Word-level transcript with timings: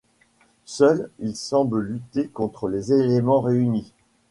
Seul, 0.65 1.11
il 1.19 1.35
semble 1.35 1.79
lutter 1.81 2.27
contre 2.27 2.67
les 2.69 2.91
éléments 2.91 3.39
réunis. 3.39 3.93